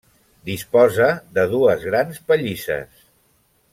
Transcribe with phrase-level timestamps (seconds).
[0.49, 3.07] Disposa de dues grans pallisses.